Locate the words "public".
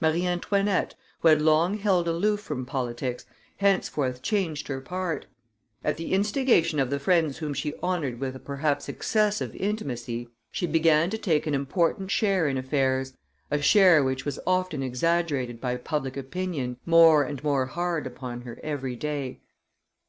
15.76-16.16